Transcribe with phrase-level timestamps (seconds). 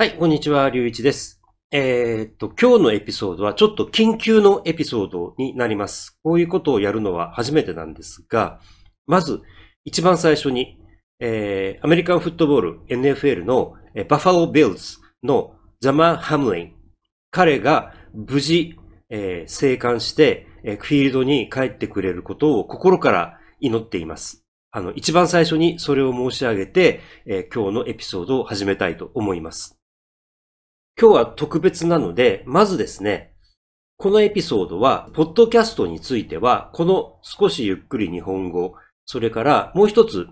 [0.00, 1.42] はい、こんにちは、りゅういちです。
[1.72, 6.16] えーっと、今日のエピソードはちょっと緊急のエピソードになります。
[6.22, 8.60] こういうことをやるのは初めてなんですが、
[9.08, 9.42] まず、
[9.84, 10.78] 一番最初に、
[11.18, 16.74] えー、アメリカンフットボール NFL の、えーバファロー・ビルズのザマー・ハムリン。
[17.32, 18.76] 彼が無事、
[19.10, 24.44] えー生還して、えーフィールドに帰ってくれることを心から祈っています。
[24.70, 29.77] あの、一番最初にそれを申し上げて、えー今日のエピソードを始めたいと思います。
[31.00, 33.32] 今日は特別なので、まずですね、
[33.98, 38.74] このエピソードは、ポッドキャストについては、この少しゆっくり日本語、
[39.06, 40.26] それからもう一つ、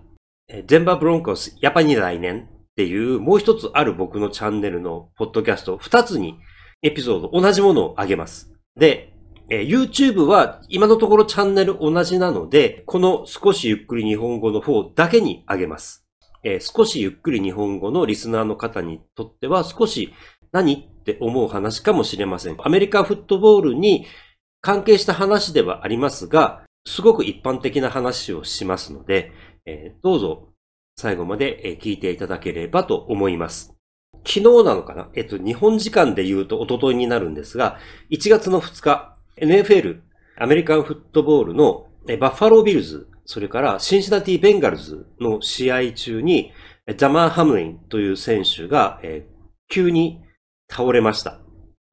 [0.49, 6.37] デンバーブロンコス、やっぱに来年っていう、もう一つある僕のチャンネルのポッドキャスト、二つに
[6.81, 8.51] エピソード同じものをあげます。
[8.75, 9.13] で、
[9.49, 16.05] え YouTube は今のところチャンネル同じなので、この少しゆっくり日本語の方だけにあげます。
[16.43, 20.13] え少しゆっくり日本語のリスナーの方にとっては少し
[20.51, 20.89] 何？
[21.01, 22.57] って思う話かもしれません。
[22.59, 24.05] アメリカンフットボールに
[24.61, 29.31] 関係した話ではありますが、すごく一般的な話をしますので、
[29.65, 30.49] えーどうぞ
[30.97, 33.73] 最後まで聞いていただければと思います。
[34.25, 35.09] 昨日なのかな？
[35.13, 37.77] えっと、日本時間で言うと一昨日になるんですが、
[38.09, 40.01] 1月の2日、NFL、
[40.39, 41.87] アメリカンフットボールの
[42.19, 46.51] バッファロービルズ、それからシンシナティ・ベンガルズの試合中に、
[46.87, 49.37] えーダマー・ハムリンという選手が、えー
[49.69, 50.21] 急に
[50.69, 51.39] 倒れました。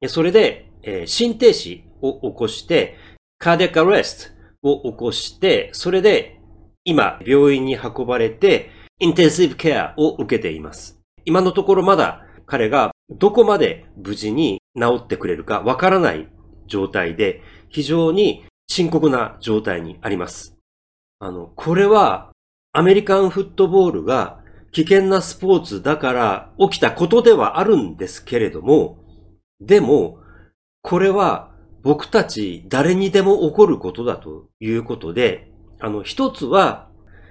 [0.07, 2.97] それで、えー心停止を起こして、
[3.37, 6.39] cardiac arrest を起こして、それで
[6.83, 10.99] 今病院に運ばれて、 intensive care を受けています。
[11.25, 16.29] 今のところまだ彼がどこまで無事に治ってくれるかわからない
[16.67, 20.55] 状態で、非常に深刻な状態にあります。
[21.19, 22.31] あの、これは
[22.71, 24.39] アメリカンフットボールが
[24.75, 28.97] 危険なスポーツだから起きたことではあるんですけれども、
[29.61, 30.17] でも、
[30.81, 35.49] これは僕たち誰にでも起こることだということで、
[35.79, 36.89] あの、一つは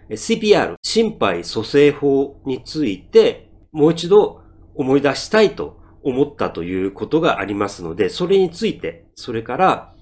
[0.08, 4.40] CPR、心肺蘇生法についてもう一度
[4.74, 9.94] 思い出したいと思ったということがありますので、それについて、それから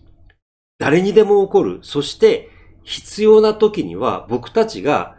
[0.78, 2.50] 誰にでも起こる、そして
[2.84, 5.16] 必要な時には僕たちが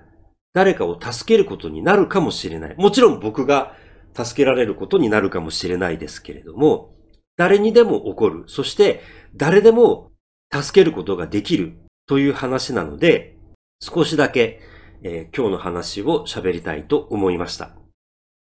[0.54, 2.76] 誰かを助けることになるかもしれない。
[2.78, 3.76] もちろん僕が
[4.16, 6.96] 助けられることになるかもしれないですけれども、
[7.36, 8.44] 誰にでも起こる。
[8.48, 9.02] そして
[9.36, 10.12] 誰でも
[10.54, 11.74] 助けることができる
[12.06, 13.38] という話なので、
[13.82, 14.62] 少しだけ、
[15.02, 17.76] えー今日の話を喋りたいと思いました。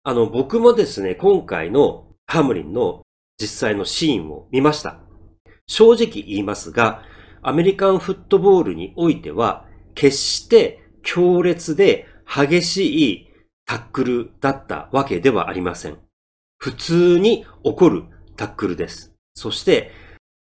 [0.03, 3.03] あの、僕もですね、今回のハムリンの
[3.39, 5.00] 実際のシーンを見ました。
[5.66, 7.03] 正直言いますが、
[7.43, 13.28] アメリカンフットボールにおいては、決して強烈で激しい
[13.66, 15.99] タックルだったわけではありません。
[16.59, 18.05] 普通に起こる
[18.37, 19.15] タックルです。
[19.34, 19.93] そして、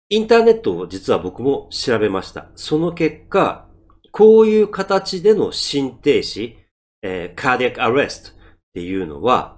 [0.08, 2.48] インターネットを実は僕も調べました。
[2.56, 3.68] その結果、
[4.10, 6.56] こういう形での心停止、
[7.02, 8.42] えー、カーディアックアレストっ
[8.74, 9.56] ていうのは、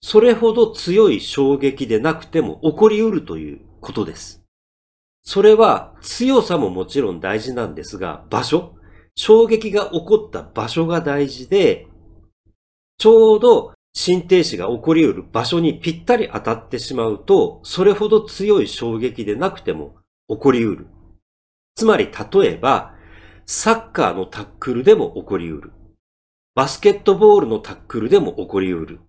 [0.00, 4.44] それほど強い衝撃でなくても起こり得るということです。
[5.24, 8.77] それは強さももちろん大事なんですが、場所
[9.18, 11.88] 衝撃が起こった場所が大事で、
[12.98, 19.96] ちょうど心停止が起こり得る場所にぴったり当たってしまうと、それほど強い衝撃でなくても
[20.28, 20.86] 起こり得る。
[21.74, 22.94] つまり例えば、
[23.44, 25.72] サッカーのタックルでも起こり得る。
[26.54, 29.00] バスケットボールのタックルでも起こり得る。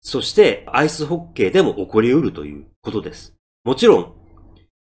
[0.00, 3.34] そして、アイスホッケーでも起こり得るということです。
[3.64, 4.14] もちろん、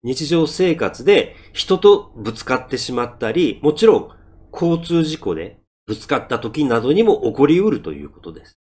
[0.02, 4.19] 日常生活で人とぶつかってしまったり、もちろん
[4.52, 8.58] 交通事故でぶつかった時などにも起こり得るということです。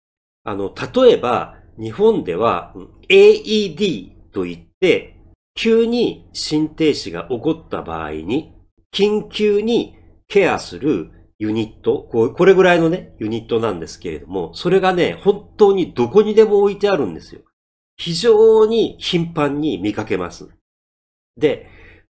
[0.44, 2.74] あの、例えば、日本では
[3.08, 5.16] AED と言って、
[5.54, 8.52] 急に心停止が起こった場合に、
[8.92, 9.96] 緊急に
[10.28, 17.40] ケアするユニット、これぐらいのね、ユニットなんですけれども、それがね、本当にどこにでも置いてあるんですよ。
[17.96, 20.48] 非常に頻繁に見かけます。
[21.36, 21.68] で、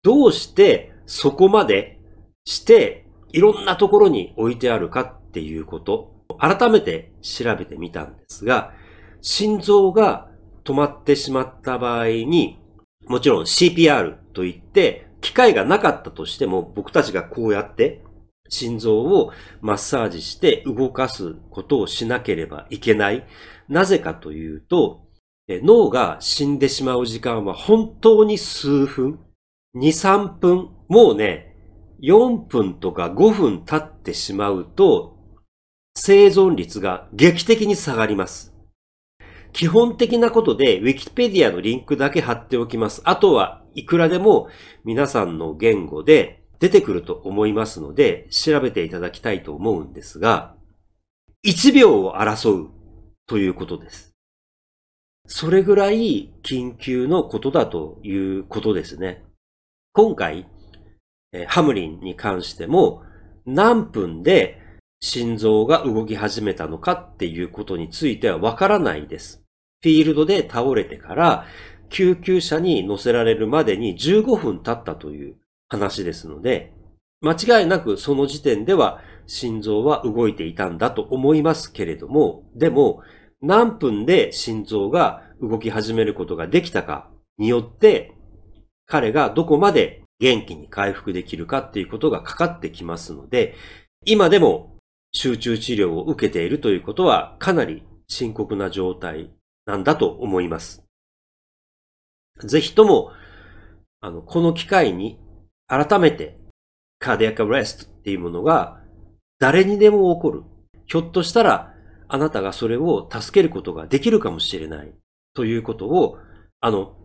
[0.02, 1.98] どうしてそこまで
[2.44, 8.72] して、いろんなところに置いてあるかっていうこと、改めて調べてみたんですが、
[9.20, 10.28] 心臓が
[10.64, 12.58] 止まってしまった場合に、
[13.06, 18.02] もちろん CPR といって、機械がなかったとしても、僕たちがこうやって
[18.48, 23.26] 心臓をマッサージして動かすことをしなければいけない。
[23.68, 25.02] なぜかというと、
[25.48, 29.18] 脳が死んでしまう時間は本当に数分、
[29.74, 31.47] 2、3分、もうね、
[32.02, 35.16] 4分とか5分経ってしまうと、
[35.94, 38.54] 生存率が劇的に下がります。
[39.52, 43.02] 基本的なことで Wikipedia のリンクだけ貼っておきます。
[43.04, 44.48] あとはいくらでも
[44.84, 50.54] 皆さんの言語で出てくると思いますので調べていただきたいと思うんですが、
[51.44, 52.70] 1秒を争う
[53.26, 54.12] ということです。
[55.26, 59.24] それぐらい緊急のことだということですね。
[59.92, 60.48] 今回、
[61.46, 63.02] ハムリンに関しても
[63.46, 64.60] 何分で
[65.00, 69.42] 心臓が動き始めたのかっていうことについてはわからないです。
[69.82, 71.46] フィールドで倒れてから
[71.88, 75.36] 救急車に乗せられるまでに15分経ったという
[75.68, 76.72] 話ですので、
[77.20, 83.02] 間違いなくその時点では心臓は動いていたんだと思いますけれども、でも
[83.40, 87.08] 何分で心臓が動き始めることができたか
[87.38, 88.14] によって、
[88.86, 93.54] 彼がどこまで元気に回復できるかっていうことがかかってきますので、
[94.04, 94.76] 今でも
[95.12, 99.30] 集中治療を受けているということはかなり深刻な状態
[99.66, 100.84] なんだと思います。
[102.44, 103.12] ぜひとも、
[104.00, 105.18] あの、この機会に
[105.66, 106.38] 改めて
[106.98, 108.80] カーディアカレストっていうものが
[109.38, 110.42] 誰にでも起こる。
[110.86, 111.74] ひょっとしたら
[112.08, 114.92] あなたがそれを助けることができるかもしれない
[115.34, 116.18] ということを、
[116.60, 116.96] あの、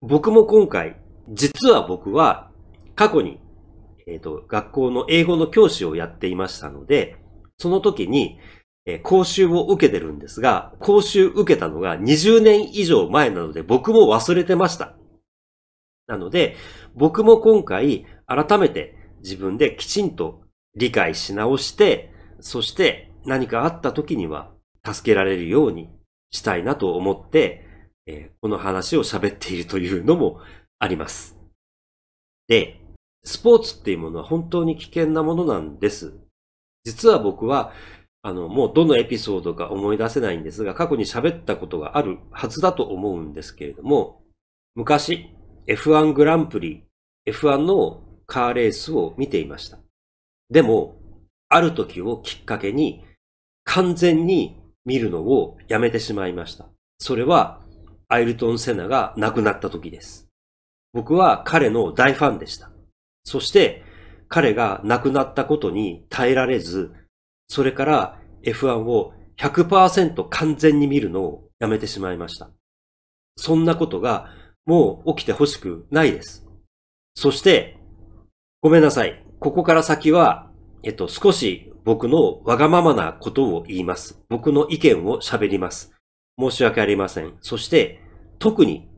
[0.00, 0.96] 僕も今回、
[1.28, 2.50] 実は僕は
[2.96, 3.38] 過去に、
[4.06, 7.16] えっ、ー、と、学校の英語の教師をやっていましたので、
[7.58, 8.40] その時に、
[8.86, 14.96] えー、講習を受けてるんですが、講習受けたのが20年以上前なので僕も忘れてました。
[16.06, 16.56] なので、
[16.94, 20.42] 僕も今回改めて自分できちんと
[20.76, 24.52] 理解し直して、そして何かあった時には
[24.84, 25.90] 助けられるように
[26.30, 27.66] したいなと思って、
[28.06, 30.40] えー、この話を喋っているというのも
[30.78, 31.36] あります。
[32.46, 32.80] で、
[33.26, 36.14] スポーツっていうものは本当に危険なものなんです。
[36.84, 37.72] 実は僕は、
[38.22, 44.22] あの、もうどのエピソードか思い出せないんですが、過去に喋ったことがあるはずだと思うんですけれども、
[44.76, 45.34] 昔、
[45.66, 46.84] F1 グランプリ、
[47.28, 49.78] F1 のカーレースを見ていました。
[50.48, 50.96] でも、
[51.48, 53.04] ある時をきっかけに、
[53.64, 56.66] 完全に見るのをやめてしまいました。
[56.98, 57.60] それは、
[58.06, 60.28] アイルトン・セナが亡くなった時です。
[60.92, 62.70] 僕は彼の大ファンでした。
[63.26, 63.82] そして、
[64.28, 66.92] 彼が亡くなったことに耐えられず、
[67.48, 72.50] それから F1 を100%完全に見るのをやめてしまいました。
[73.36, 74.30] そんなことが
[74.64, 76.46] もう起きてほしくないです。
[77.14, 77.78] そして、
[78.62, 79.24] ごめんなさい。
[79.40, 80.50] ここから先は、
[80.84, 84.22] えっと、少し僕のわがままなことを言います。
[84.28, 85.92] 僕の意見を喋ります。
[86.38, 87.36] 申し訳ありません。
[87.40, 88.00] そして、
[88.38, 88.88] 特に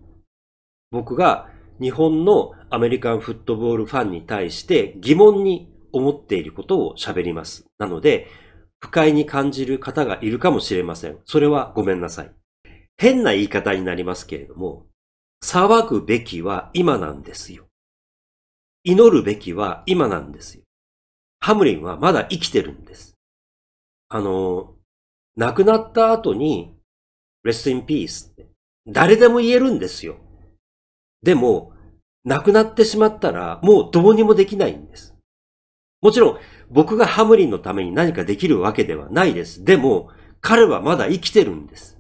[0.91, 1.49] 僕が
[1.81, 7.67] 日本のアメリカンフットボールファンに対して疑問に思っていることを喋ります。
[7.79, 8.27] なので、
[8.81, 11.19] 不快に感じる方がいるかもしれません。
[11.25, 12.33] それはごめんなさい。
[12.97, 14.87] 変な言い方になりますけれども、
[15.45, 17.67] 騒ぐべきは今なんですよ。
[18.85, 20.65] 祈るべきは今なんですよ。
[21.41, 23.15] ハムリンはまだ生きてるんです。
[24.09, 24.75] あの、
[25.37, 26.75] 亡くなった後に、
[27.45, 28.49] レストインピースって
[28.87, 30.17] 誰でも言えるんですよ。
[31.23, 31.73] でも、
[32.25, 35.15] 亡くなってしまったらもうどうにもできないんです。
[36.01, 36.39] もちろん、
[36.71, 39.65] 僕がハムリンのために何かできるわけではないです。
[39.65, 40.11] でも、
[40.41, 41.99] 彼はまだ生きてるんです。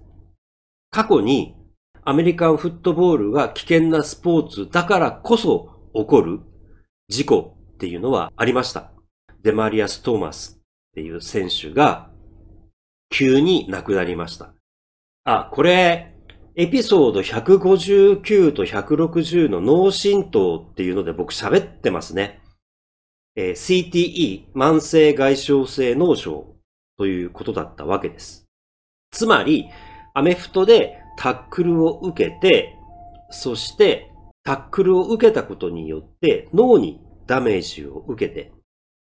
[0.90, 1.56] 過去に
[2.04, 6.40] アメリカンフットボールが危険なスポーツだからこそ起こる
[7.08, 8.92] 事故っていうのはありました。
[9.42, 10.60] デマリアス・トーマスっ
[10.94, 12.10] ていう選手が
[13.10, 14.52] 急に亡くなりました。
[15.24, 16.17] あ、これ、
[16.60, 22.40] エピソード159と160の脳震盪っていうので僕喋ってますね。
[23.36, 26.56] えー、CTE、慢性外傷性脳症
[26.96, 28.44] ということだったわけです。
[29.12, 29.68] つまり、
[30.14, 32.74] アメフトでタックルを受けて、
[33.30, 34.10] そして
[34.42, 38.50] タックルを受けたことによって脳にダメージを受けて、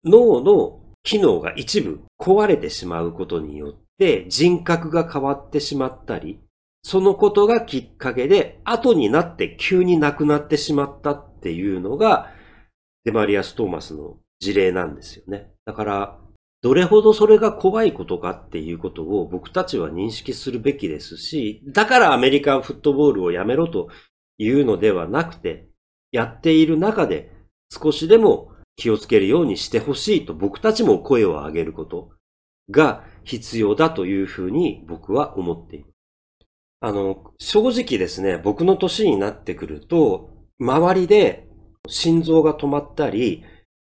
[0.03, 6.41] 脳の機能が一部壊れてしまうことによって人格が変わってしまったり、
[6.87, 12.31] そのことがきっかけで後になって急に亡くなってしまったっていうのが
[13.03, 15.51] デマリアス・トーマスの事例なんですよね。
[15.65, 16.17] だから、
[16.61, 23.89] どれほどそれが怖いことかっていうことを僕たちは認識するべきですし、だからアメリカンフットボールをやめろと
[24.37, 25.67] いうのではなくて、
[26.13, 27.33] やっている中で
[27.69, 32.11] 少しでも気をつけるようにしてほしいと僕たちも声を上げること
[32.71, 35.96] が必要だというふうに僕は思っています。
[36.79, 40.29] あの、正直ですね、僕の年になってくると、
[40.59, 41.47] 周りで
[41.87, 43.43] 心臓が止まったり、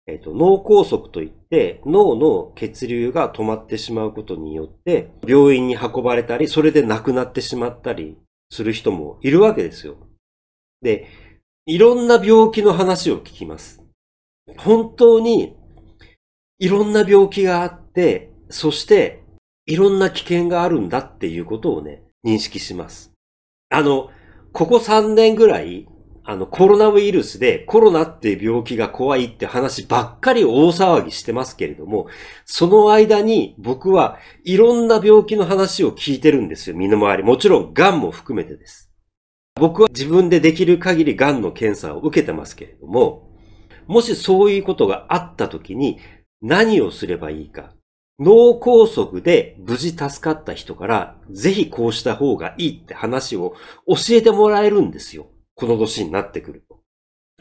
[0.06, 8.16] えっ、と、脳梗塞といって脳の血流が止まってしまうことによって病院に運ばれたり、それで亡くなってしまったり
[8.50, 9.96] する人もいるわけですよ。
[10.80, 11.08] で、
[11.66, 13.84] いろんな病気の話を聞きます。
[14.56, 15.56] 本当に
[16.58, 19.22] いろんな病気があって、そして
[19.66, 23.12] いろんな危険があるんだっていうことをね、認識します。
[23.70, 24.10] あの、
[24.52, 25.86] ここ3年ぐらい、
[26.24, 32.08] あの、コロナウイルスでコロナって病気が怖いって話ばっかり大騒ぎしてますけれども、
[32.44, 37.22] その間に僕はいろんな病気の話を聞いてるんですよ、身の回り。
[37.22, 38.90] もちろん、癌も含めてです。
[39.58, 43.28] 僕は自分でできる限り癌の検査を受けてますけれども、
[43.86, 45.98] もしそういうことがあった時に
[46.42, 47.72] 何をすればいいか。
[48.18, 53.54] 脳梗塞で無事助かった人から、ぜひこうした方がいいって話を
[53.86, 55.26] 教えてもらえるんですよ。
[55.54, 56.80] この年になってくると。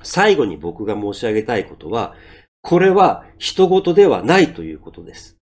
[0.04, 2.16] 最後に僕が申し上げたいことは、
[2.62, 5.38] これは人事ではないということです。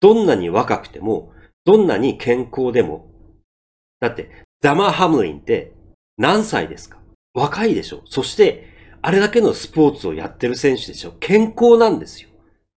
[0.00, 1.32] どんなに若くても、
[1.64, 3.10] どんなに健康でも。
[4.00, 4.30] だって、
[4.60, 5.72] ダマ・ハムリンって
[6.16, 6.98] 何歳ですか？
[7.34, 8.02] 若いでしょ？
[8.06, 8.66] そして、
[9.02, 11.12] あれだけのスポーツをやってる選手でしょ？
[11.20, 12.30] 健康なんですよ。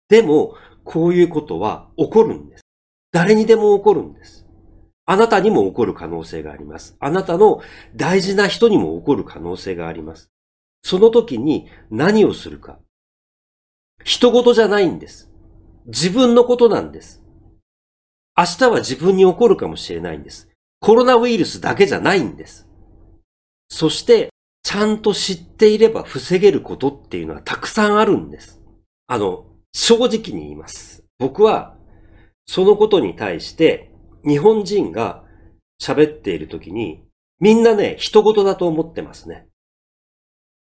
[0.08, 0.54] でも、
[0.88, 2.62] こういうことは起こるんです。
[3.12, 4.46] 誰にでも起こるんです。
[5.04, 6.96] あなたにも起こる可能性があります。
[6.98, 7.60] あなたの
[7.94, 10.30] 大事な人にも起こる可能性があります。
[10.82, 12.78] その時に何をするか。
[14.02, 15.30] 人事じゃないんです。
[15.84, 17.22] 自分のことなんです。
[18.34, 20.48] 明日は自分に起こるかもしれないんです。
[20.80, 22.66] コロナウイルスだけじゃないんです。
[23.68, 24.30] そして、
[24.62, 28.62] ちゃんと知っていれば防げることっていうのはたくさんあるんです。
[29.06, 31.04] あの、正直に言います。
[31.18, 31.76] 僕は、
[32.46, 33.92] そのことに対して、
[34.24, 35.24] 日本人が
[35.80, 37.04] 喋っているときに、
[37.40, 39.46] みんなね、人事だと思ってますね。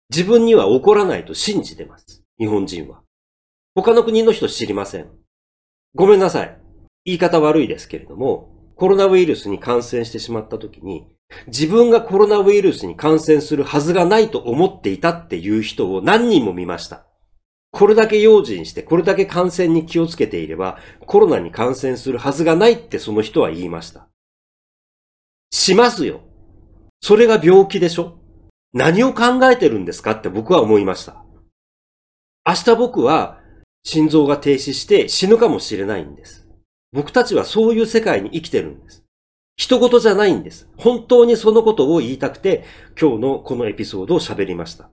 [0.09, 2.23] 自分には起こらないと信じてます。
[2.39, 3.01] 日本人は。
[3.75, 5.09] 他の国の人知りません。
[5.95, 6.57] ごめんなさい。
[7.05, 11.07] 言い方悪いですけれども、コロナウイルスに感染してしまったときに、
[11.47, 17.06] 自分がコロナウイルスに感染するはずがないと思っていたっていう人を何人も見ました。
[17.71, 24.07] これだけ用心して、これだけ感染に気をつけていれば、コロナに感染するはずがないってその人は言いました。
[25.51, 26.21] しますよ。
[27.01, 28.19] それが病気でしょ
[28.73, 30.11] 何を考えてるんですか？
[30.11, 31.23] って僕は思いました。
[32.47, 33.39] 明日僕は
[33.83, 36.47] 心臓が停止して死ぬかもしれないんです。
[36.91, 39.03] 僕たちはそういう世界に生きてるんです。
[39.55, 40.69] 人事じゃないんです。
[40.77, 42.63] 本当にそのことを言いたくて、
[42.99, 44.89] 今日のこのエピソードを喋りました。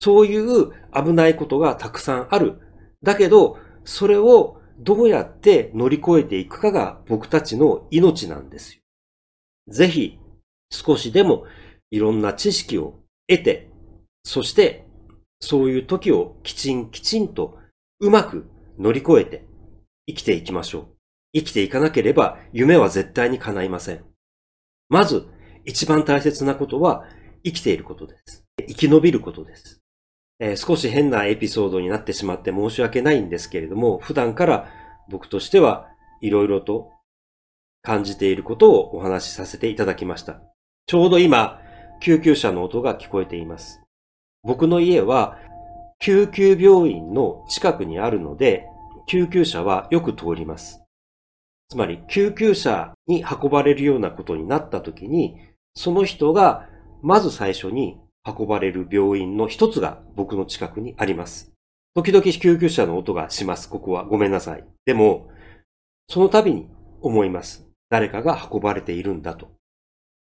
[0.00, 2.60] そういう危ないことがたくさんある。
[3.02, 8.82] だけど、それをどうやって乗り越えていくかが僕たちの命なんですよ。
[9.68, 10.18] ぜひ、
[10.70, 11.44] 少しでも
[11.90, 13.70] いろんな知識を得て、
[14.24, 14.86] そして
[15.40, 17.58] そういう時をきちんきちんと
[18.00, 19.46] うまく乗り越えて
[20.06, 20.86] 生きていきましょう。
[21.34, 24.04] 生きていかなければ夢は絶対に叶いません。
[24.88, 25.26] まず
[25.64, 27.04] 一番大切なことは
[27.44, 28.44] 生きていることです。
[28.66, 29.80] 生き延びることです。
[30.40, 34.68] えー、少し変なエピソードになってしまって申し訳ないんですけれども、普段から
[35.08, 35.88] 僕としては
[36.20, 36.92] いろいろと
[37.82, 40.40] 感じていることをお話しさせていただきました。
[40.86, 41.60] ちょうど今、
[42.00, 43.82] 救急車の音が聞こえています。
[44.42, 45.38] 僕の家は
[45.98, 48.66] 救急病院の近くにあるので、
[49.06, 50.82] 救急車はよく通ります。
[51.68, 55.36] つまり、救急車に運ばれるようなことになった時に、
[55.74, 56.66] その人が
[57.02, 58.00] まず最初に
[58.38, 61.52] 運ばれる病院の一つが僕の近くにあります。
[61.94, 63.68] 時々救急車の音がします。
[63.68, 64.64] ここはごめんなさい。
[64.84, 65.30] でも、
[66.08, 66.68] その度に
[67.00, 67.66] 思います。
[67.90, 69.50] 誰かが運ばれているんだと。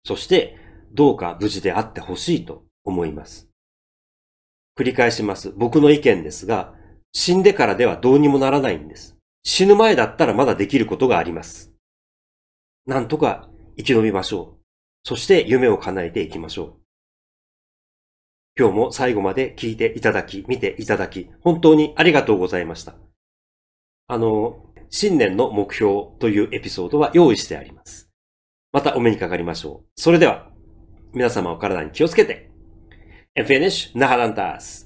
[0.05, 0.57] そして、
[0.93, 3.49] どうか無事であってほしいと思います。
[4.79, 5.53] 繰り返します。
[5.57, 6.75] 僕の意見ですが、
[7.13, 9.17] 死んでからではどうにもならないんです。
[9.43, 11.73] 死ぬ前だったらまだできることがあります。
[12.87, 14.63] なんとか生き延びましょう。
[15.03, 16.86] そして夢を叶えていきましょう。
[18.59, 22.95] 今日も最後まで聞いていただき、見ていただき、本当にありがとうございました。
[24.09, 28.09] あの、新年の目標というエピソードは用意してあります。
[28.73, 30.01] またお目にかかりましょう。
[30.01, 30.51] それでは、
[31.13, 32.51] 皆様お体に気をつけて。
[33.39, 34.86] And finish, nahadantas!